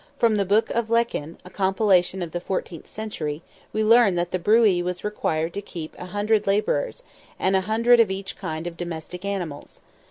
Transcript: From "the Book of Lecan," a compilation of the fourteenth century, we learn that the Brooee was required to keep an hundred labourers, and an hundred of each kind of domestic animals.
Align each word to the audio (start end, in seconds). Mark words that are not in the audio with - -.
From 0.17 0.37
"the 0.37 0.45
Book 0.45 0.71
of 0.71 0.89
Lecan," 0.89 1.37
a 1.45 1.51
compilation 1.51 2.23
of 2.23 2.31
the 2.31 2.41
fourteenth 2.41 2.87
century, 2.87 3.43
we 3.71 3.83
learn 3.83 4.15
that 4.15 4.31
the 4.31 4.39
Brooee 4.39 4.81
was 4.81 5.03
required 5.03 5.53
to 5.53 5.61
keep 5.61 5.95
an 5.99 6.07
hundred 6.07 6.47
labourers, 6.47 7.03
and 7.37 7.55
an 7.55 7.61
hundred 7.61 7.99
of 7.99 8.09
each 8.09 8.35
kind 8.35 8.65
of 8.65 8.77
domestic 8.77 9.23
animals. 9.23 9.79